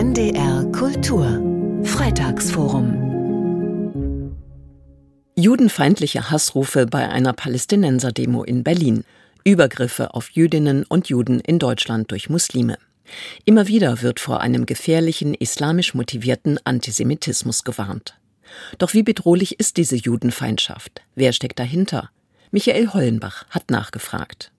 NDR 0.00 0.64
Kultur 0.72 1.26
Freitagsforum 1.84 4.32
Judenfeindliche 5.36 6.30
Hassrufe 6.30 6.86
bei 6.86 7.10
einer 7.10 7.34
Palästinenser-Demo 7.34 8.42
in 8.42 8.64
Berlin. 8.64 9.04
Übergriffe 9.44 10.14
auf 10.14 10.30
Jüdinnen 10.30 10.84
und 10.84 11.10
Juden 11.10 11.38
in 11.38 11.58
Deutschland 11.58 12.10
durch 12.12 12.30
Muslime. 12.30 12.78
Immer 13.44 13.68
wieder 13.68 14.00
wird 14.00 14.20
vor 14.20 14.40
einem 14.40 14.64
gefährlichen 14.64 15.34
islamisch 15.34 15.92
motivierten 15.92 16.58
Antisemitismus 16.64 17.62
gewarnt. 17.62 18.18
Doch 18.78 18.94
wie 18.94 19.02
bedrohlich 19.02 19.60
ist 19.60 19.76
diese 19.76 19.96
Judenfeindschaft? 19.96 21.02
Wer 21.14 21.34
steckt 21.34 21.58
dahinter? 21.58 22.08
Michael 22.52 22.94
Hollenbach 22.94 23.44
hat 23.50 23.70
nachgefragt. 23.70 24.50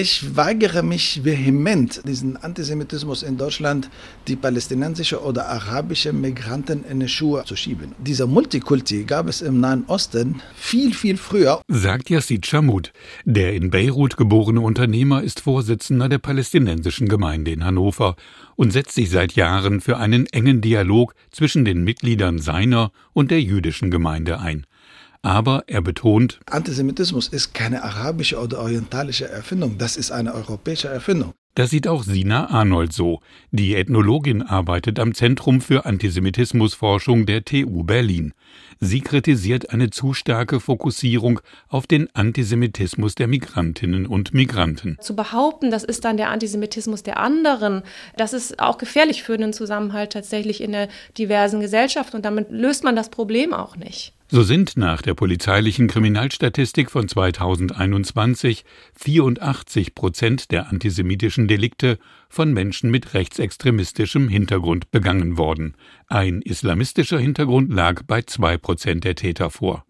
Ich 0.00 0.36
weigere 0.36 0.84
mich 0.84 1.24
vehement, 1.24 2.02
diesen 2.06 2.36
Antisemitismus 2.36 3.24
in 3.24 3.36
Deutschland 3.36 3.90
die 4.28 4.36
palästinensische 4.36 5.20
oder 5.20 5.48
arabische 5.48 6.12
Migranten 6.12 6.84
in 6.84 7.00
die 7.00 7.08
Schuhe 7.08 7.42
zu 7.44 7.56
schieben. 7.56 7.96
Dieser 7.98 8.28
Multikulti 8.28 9.02
gab 9.02 9.26
es 9.26 9.42
im 9.42 9.58
Nahen 9.58 9.82
Osten 9.88 10.40
viel, 10.54 10.94
viel 10.94 11.16
früher. 11.16 11.62
Sagt 11.66 12.10
Yassid 12.10 12.46
Chamut. 12.46 12.92
Der 13.24 13.54
in 13.54 13.70
Beirut 13.70 14.16
geborene 14.16 14.60
Unternehmer 14.60 15.24
ist 15.24 15.40
Vorsitzender 15.40 16.08
der 16.08 16.18
palästinensischen 16.18 17.08
Gemeinde 17.08 17.50
in 17.50 17.64
Hannover 17.64 18.14
und 18.54 18.72
setzt 18.72 18.94
sich 18.94 19.10
seit 19.10 19.32
Jahren 19.32 19.80
für 19.80 19.96
einen 19.96 20.26
engen 20.26 20.60
Dialog 20.60 21.12
zwischen 21.32 21.64
den 21.64 21.82
Mitgliedern 21.82 22.38
seiner 22.38 22.92
und 23.14 23.32
der 23.32 23.42
jüdischen 23.42 23.90
Gemeinde 23.90 24.38
ein. 24.38 24.64
Aber 25.22 25.64
er 25.66 25.82
betont, 25.82 26.40
Antisemitismus 26.46 27.28
ist 27.28 27.52
keine 27.54 27.82
arabische 27.82 28.38
oder 28.38 28.60
orientalische 28.60 29.28
Erfindung, 29.28 29.78
das 29.78 29.96
ist 29.96 30.10
eine 30.10 30.34
europäische 30.34 30.88
Erfindung. 30.88 31.32
Das 31.54 31.70
sieht 31.70 31.88
auch 31.88 32.04
Sina 32.04 32.50
Arnold 32.50 32.92
so. 32.92 33.20
Die 33.50 33.74
Ethnologin 33.74 34.42
arbeitet 34.42 35.00
am 35.00 35.12
Zentrum 35.12 35.60
für 35.60 35.86
Antisemitismusforschung 35.86 37.26
der 37.26 37.44
TU 37.44 37.82
Berlin. 37.82 38.32
Sie 38.80 39.00
kritisiert 39.00 39.70
eine 39.70 39.90
zu 39.90 40.14
starke 40.14 40.60
Fokussierung 40.60 41.40
auf 41.68 41.86
den 41.86 42.08
Antisemitismus 42.14 43.16
der 43.16 43.26
Migrantinnen 43.26 44.06
und 44.06 44.34
Migranten. 44.34 44.96
Zu 45.00 45.16
behaupten, 45.16 45.70
das 45.70 45.82
ist 45.82 46.04
dann 46.04 46.16
der 46.16 46.30
Antisemitismus 46.30 47.02
der 47.02 47.18
anderen, 47.18 47.82
das 48.16 48.32
ist 48.32 48.60
auch 48.60 48.78
gefährlich 48.78 49.22
für 49.24 49.36
den 49.36 49.52
Zusammenhalt 49.52 50.12
tatsächlich 50.12 50.60
in 50.60 50.72
der 50.72 50.88
diversen 51.16 51.60
Gesellschaft 51.60 52.14
und 52.14 52.24
damit 52.24 52.50
löst 52.50 52.84
man 52.84 52.94
das 52.94 53.08
Problem 53.08 53.52
auch 53.52 53.76
nicht. 53.76 54.12
So 54.30 54.42
sind 54.42 54.76
nach 54.76 55.00
der 55.00 55.14
polizeilichen 55.14 55.88
Kriminalstatistik 55.88 56.90
von 56.90 57.08
2021 57.08 58.66
84 58.94 59.94
Prozent 59.94 60.50
der 60.50 60.68
antisemitischen 60.68 61.48
Delikte 61.48 61.98
von 62.28 62.52
Menschen 62.52 62.90
mit 62.90 63.14
rechtsextremistischem 63.14 64.28
Hintergrund 64.28 64.90
begangen 64.90 65.38
worden. 65.38 65.76
Ein 66.08 66.42
islamistischer 66.42 67.18
Hintergrund 67.18 67.72
lag 67.72 68.02
bei 68.02 68.20
zwei 68.20 68.58
Prozent 68.58 68.67
der 69.04 69.14
Täter 69.14 69.50
vor. 69.50 69.84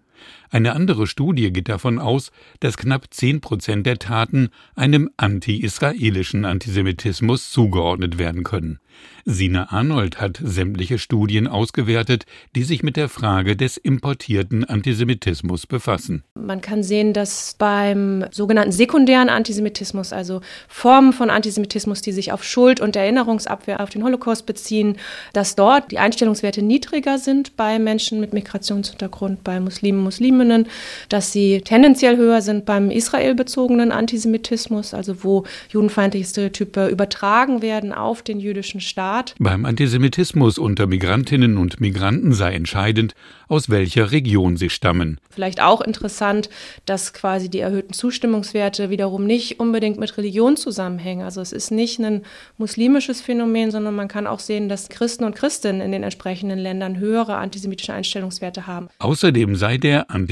Eine 0.51 0.75
andere 0.75 1.07
Studie 1.07 1.53
geht 1.53 1.69
davon 1.69 1.99
aus, 1.99 2.31
dass 2.61 2.77
knapp 2.77 3.07
zehn 3.11 3.41
Prozent 3.41 3.87
der 3.87 3.99
Taten 3.99 4.49
einem 4.75 5.11
anti-israelischen 5.17 6.45
Antisemitismus 6.45 7.51
zugeordnet 7.51 8.19
werden 8.19 8.45
können. 8.45 8.79
Sina 9.25 9.71
Arnold 9.71 10.21
hat 10.21 10.41
sämtliche 10.43 10.99
Studien 10.99 11.47
ausgewertet, 11.47 12.25
die 12.57 12.63
sich 12.63 12.83
mit 12.83 12.97
der 12.97 13.11
Frage 13.11 13.57
des 13.57 13.77
importierten 13.77 14.65
Antisemitismus 14.65 15.67
befassen. 15.67 16.25
Man 16.35 16.63
kann 16.63 16.83
sehen, 16.83 17.13
dass 17.13 17.55
beim 17.59 18.25
sogenannten 18.31 18.73
sekundären 18.73 19.29
Antisemitismus, 19.29 20.15
also 20.15 20.41
Formen 20.67 21.13
von 21.13 21.29
Antisemitismus, 21.29 22.01
die 22.01 22.13
sich 22.13 22.33
auf 22.33 22.43
Schuld 22.43 22.81
und 22.81 22.97
Erinnerungsabwehr 22.97 23.81
auf 23.81 23.91
den 23.91 24.03
Holocaust 24.03 24.47
beziehen, 24.47 24.97
dass 25.35 25.57
dort 25.57 25.91
die 25.91 25.99
Einstellungswerte 25.99 26.63
niedriger 26.63 27.19
sind 27.19 27.55
bei 27.57 27.79
Menschen 27.79 28.21
mit 28.21 28.33
Migrationshintergrund, 28.33 29.45
bei 29.45 29.61
Muslimen, 29.61 30.03
Musliminnen, 30.39 30.69
dass 31.09 31.33
sie 31.33 31.61
tendenziell 31.63 32.17
höher 32.17 32.41
sind 32.43 32.65
beim 32.65 32.91
israelbezogenen 32.91 33.93
Antisemitismus, 33.93 34.95
also 34.95 35.25
wo 35.25 35.45
judenfeindliche 35.71 36.27
Stereotype 36.27 36.89
übertragen 36.89 37.63
werden 37.63 37.93
auf 37.93 38.23
den 38.23 38.41
jüdischen 38.41 38.81
Staat. 38.81 39.35
Beim 39.39 39.65
Antisemitismus 39.65 40.59
unter 40.59 40.87
Migrantinnen 40.87 41.59
und 41.59 41.81
Migranten 41.81 42.33
sei 42.33 42.55
entscheidend, 42.55 43.15
aus 43.49 43.71
welcher 43.71 44.13
Region 44.13 44.57
sie 44.57 44.71
stammen. 44.71 45.19
Vielleicht 45.31 45.63
auch 45.63 45.81
interessant, 45.81 46.51
dass 46.85 47.15
quasi 47.15 47.49
die 47.49 47.61
erhöhten 47.61 47.95
Zustimmungswerte 47.95 48.91
wiederum 48.91 49.25
nicht 49.25 49.59
unbedingt 49.59 49.99
mit 49.99 50.17
Religion 50.19 50.57
zusammenhängen. 50.57 51.25
Also 51.25 51.41
es 51.41 51.53
ist 51.53 51.71
nicht 51.71 51.99
ein 51.99 52.23
muslimisches 52.59 53.21
Phänomen, 53.23 53.71
sondern 53.71 53.97
man 53.97 54.09
kann 54.09 54.27
auch 54.27 54.41
sehen, 54.41 54.69
dass 54.69 54.91
Christen 54.91 55.25
und 55.25 55.35
Christinnen 55.35 55.81
in 55.81 55.93
den 55.93 56.03
entsprechenden 56.03 56.59
Ländern 56.59 56.99
höhere 56.99 57.37
antisemitische 57.37 57.95
Einstellungswerte 57.95 58.67
haben. 58.67 58.89
Außerdem 58.99 59.57
sei 59.57 59.79
der 59.79 60.11
Antisemitismus 60.11 60.28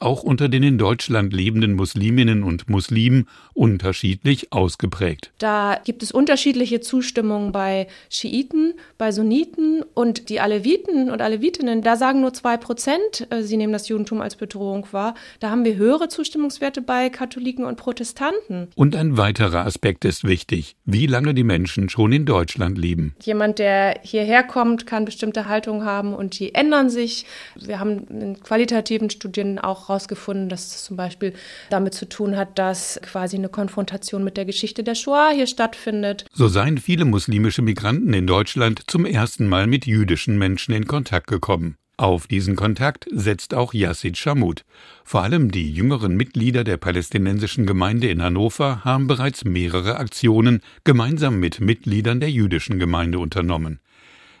auch 0.00 0.22
unter 0.22 0.48
den 0.48 0.62
in 0.62 0.78
Deutschland 0.78 1.32
lebenden 1.32 1.74
Musliminnen 1.74 2.42
und 2.42 2.68
Muslimen 2.68 3.28
unterschiedlich 3.54 4.52
ausgeprägt. 4.52 5.30
Da 5.38 5.80
gibt 5.84 6.02
es 6.02 6.12
unterschiedliche 6.12 6.80
Zustimmungen 6.80 7.52
bei 7.52 7.86
Schiiten, 8.10 8.74
bei 8.98 9.12
Sunniten 9.12 9.82
und 9.94 10.28
die 10.28 10.40
Aleviten 10.40 11.10
und 11.10 11.22
Alevitinnen, 11.22 11.82
da 11.82 11.96
sagen 11.96 12.20
nur 12.20 12.32
zwei 12.32 12.56
Prozent, 12.56 13.26
äh, 13.30 13.42
sie 13.42 13.56
nehmen 13.56 13.72
das 13.72 13.88
Judentum 13.88 14.20
als 14.20 14.36
Bedrohung 14.36 14.86
wahr. 14.92 15.14
Da 15.40 15.50
haben 15.50 15.64
wir 15.64 15.76
höhere 15.76 16.08
Zustimmungswerte 16.08 16.82
bei 16.82 17.10
Katholiken 17.10 17.64
und 17.64 17.76
Protestanten. 17.76 18.68
Und 18.74 18.96
ein 18.96 19.16
weiterer 19.16 19.66
Aspekt 19.66 20.04
ist 20.04 20.24
wichtig, 20.24 20.76
wie 20.84 21.06
lange 21.06 21.34
die 21.34 21.44
Menschen 21.44 21.88
schon 21.88 22.12
in 22.12 22.26
Deutschland 22.26 22.78
leben. 22.78 23.14
Jemand, 23.22 23.58
der 23.58 24.00
hierher 24.02 24.42
kommt, 24.42 24.86
kann 24.86 25.04
bestimmte 25.04 25.48
Haltungen 25.48 25.84
haben 25.84 26.14
und 26.14 26.38
die 26.38 26.54
ändern 26.54 26.90
sich. 26.90 27.26
Wir 27.54 27.80
haben 27.80 28.06
in 28.08 28.40
qualitativen 28.40 29.05
Studien 29.10 29.58
auch 29.58 29.88
herausgefunden, 29.88 30.48
dass 30.48 30.66
es 30.66 30.84
zum 30.84 30.96
Beispiel 30.96 31.32
damit 31.70 31.94
zu 31.94 32.08
tun 32.08 32.36
hat, 32.36 32.58
dass 32.58 33.00
quasi 33.02 33.36
eine 33.36 33.48
Konfrontation 33.48 34.24
mit 34.24 34.36
der 34.36 34.44
Geschichte 34.44 34.82
der 34.82 34.94
Shoah 34.94 35.30
hier 35.34 35.46
stattfindet. 35.46 36.26
So 36.32 36.48
seien 36.48 36.78
viele 36.78 37.04
muslimische 37.04 37.62
Migranten 37.62 38.12
in 38.12 38.26
Deutschland 38.26 38.82
zum 38.86 39.06
ersten 39.06 39.46
Mal 39.46 39.66
mit 39.66 39.86
jüdischen 39.86 40.38
Menschen 40.38 40.74
in 40.74 40.86
Kontakt 40.86 41.26
gekommen. 41.26 41.76
Auf 41.98 42.26
diesen 42.26 42.56
Kontakt 42.56 43.06
setzt 43.10 43.54
auch 43.54 43.72
Yassid 43.72 44.18
Shamut. 44.18 44.66
Vor 45.02 45.22
allem 45.22 45.50
die 45.50 45.72
jüngeren 45.72 46.14
Mitglieder 46.14 46.62
der 46.62 46.76
palästinensischen 46.76 47.64
Gemeinde 47.64 48.10
in 48.10 48.22
Hannover 48.22 48.84
haben 48.84 49.06
bereits 49.06 49.46
mehrere 49.46 49.96
Aktionen 49.96 50.60
gemeinsam 50.84 51.40
mit 51.40 51.60
Mitgliedern 51.60 52.20
der 52.20 52.30
jüdischen 52.30 52.78
Gemeinde 52.78 53.18
unternommen. 53.18 53.80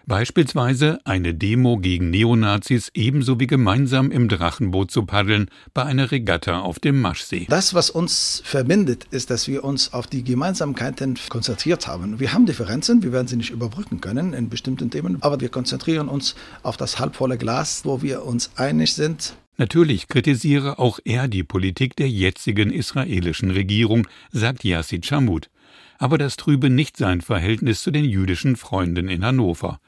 Beispielsweise 0.08 1.00
eine 1.02 1.34
Demo 1.34 1.78
gegen 1.78 2.10
Neonazis 2.10 2.92
ebenso 2.94 3.40
wie 3.40 3.48
gemeinsam 3.48 4.12
im 4.12 4.28
Drachenboot 4.28 4.88
zu 4.88 5.04
paddeln 5.04 5.50
bei 5.74 5.82
einer 5.82 6.12
Regatta 6.12 6.60
auf 6.60 6.78
dem 6.78 7.00
Maschsee. 7.00 7.46
Das, 7.48 7.74
was 7.74 7.90
uns 7.90 8.40
verbindet, 8.44 9.08
ist, 9.10 9.30
dass 9.30 9.48
wir 9.48 9.64
uns 9.64 9.92
auf 9.92 10.06
die 10.06 10.22
Gemeinsamkeiten 10.22 11.18
konzentriert 11.28 11.88
haben. 11.88 12.20
Wir 12.20 12.32
haben 12.32 12.46
Differenzen, 12.46 13.02
wir 13.02 13.10
werden 13.10 13.26
sie 13.26 13.34
nicht 13.34 13.50
überbrücken 13.50 14.00
können 14.00 14.32
in 14.32 14.48
bestimmten 14.48 14.92
Themen, 14.92 15.20
aber 15.22 15.40
wir 15.40 15.48
konzentrieren 15.48 16.06
uns 16.06 16.36
auf 16.62 16.76
das 16.76 17.00
halbvolle 17.00 17.36
Glas, 17.36 17.84
wo 17.84 18.00
wir 18.00 18.24
uns 18.24 18.52
einig 18.54 18.94
sind. 18.94 19.34
Natürlich 19.56 20.06
kritisiere 20.06 20.78
auch 20.78 21.00
er 21.04 21.26
die 21.26 21.42
Politik 21.42 21.96
der 21.96 22.08
jetzigen 22.08 22.70
israelischen 22.70 23.50
Regierung, 23.50 24.06
sagt 24.30 24.62
Yassid 24.62 25.04
Shamut. 25.04 25.50
Aber 25.98 26.16
das 26.16 26.36
trübe 26.36 26.70
nicht 26.70 26.96
sein 26.96 27.22
Verhältnis 27.22 27.82
zu 27.82 27.90
den 27.90 28.04
jüdischen 28.04 28.54
Freunden 28.54 29.08
in 29.08 29.24
Hannover 29.24 29.80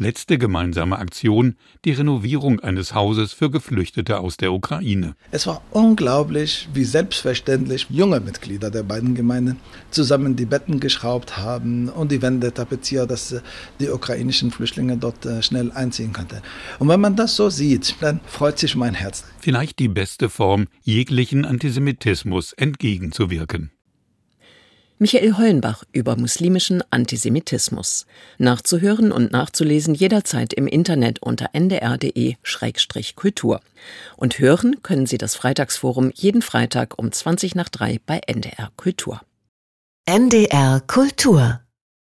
letzte 0.00 0.38
gemeinsame 0.38 0.98
Aktion 0.98 1.56
die 1.84 1.92
Renovierung 1.92 2.58
eines 2.60 2.94
Hauses 2.94 3.32
für 3.32 3.50
Geflüchtete 3.50 4.18
aus 4.18 4.38
der 4.38 4.52
Ukraine. 4.52 5.14
Es 5.30 5.46
war 5.46 5.62
unglaublich, 5.70 6.68
wie 6.72 6.84
selbstverständlich 6.84 7.86
junge 7.90 8.20
Mitglieder 8.20 8.70
der 8.70 8.82
beiden 8.82 9.14
Gemeinden 9.14 9.58
zusammen 9.90 10.36
die 10.36 10.46
Betten 10.46 10.80
geschraubt 10.80 11.36
haben 11.36 11.88
und 11.88 12.10
die 12.10 12.22
Wände 12.22 12.52
tapeziert, 12.52 13.10
dass 13.10 13.36
die 13.78 13.90
ukrainischen 13.90 14.50
Flüchtlinge 14.50 14.96
dort 14.96 15.26
äh, 15.26 15.42
schnell 15.42 15.70
einziehen 15.72 16.12
könnten. 16.12 16.40
Und 16.78 16.88
wenn 16.88 17.00
man 17.00 17.14
das 17.14 17.36
so 17.36 17.50
sieht, 17.50 17.96
dann 18.00 18.20
freut 18.26 18.58
sich 18.58 18.74
mein 18.74 18.94
Herz. 18.94 19.24
Vielleicht 19.38 19.78
die 19.78 19.88
beste 19.88 20.30
Form, 20.30 20.66
jeglichen 20.82 21.44
Antisemitismus 21.44 22.54
entgegenzuwirken. 22.54 23.70
Michael 25.02 25.38
Hollenbach 25.38 25.82
über 25.92 26.14
muslimischen 26.14 26.84
Antisemitismus. 26.90 28.04
Nachzuhören 28.36 29.12
und 29.12 29.32
nachzulesen 29.32 29.94
jederzeit 29.94 30.52
im 30.52 30.66
Internet 30.66 31.22
unter 31.22 31.48
ndr.de-kultur. 31.54 33.60
Und 34.18 34.38
hören 34.38 34.82
können 34.82 35.06
Sie 35.06 35.16
das 35.16 35.36
Freitagsforum 35.36 36.12
jeden 36.14 36.42
Freitag 36.42 36.98
um 36.98 37.10
20 37.10 37.54
nach 37.54 37.70
3 37.70 37.98
bei 38.04 38.20
NDR 38.26 38.72
Kultur. 38.76 39.22
NDR 40.04 40.82
Kultur 40.86 41.62